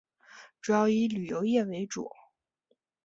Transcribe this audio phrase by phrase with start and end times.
[0.59, 2.09] 主要以旅游业为主。